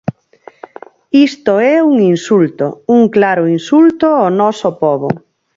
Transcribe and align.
Isto 1.27 1.53
é 1.73 1.75
un 1.89 1.95
insulto, 2.13 2.65
un 2.95 3.01
claro 3.15 3.43
insulto 3.57 4.05
ao 4.13 4.29
noso 4.41 4.69
pobo. 4.81 5.09